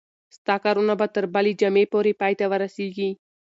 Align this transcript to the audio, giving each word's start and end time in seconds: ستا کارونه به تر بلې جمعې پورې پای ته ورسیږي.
ستا 0.37 0.55
کارونه 0.63 0.93
به 0.99 1.07
تر 1.15 1.25
بلې 1.33 1.53
جمعې 1.61 1.85
پورې 1.93 2.11
پای 2.19 2.33
ته 2.39 2.45
ورسیږي. 2.51 3.09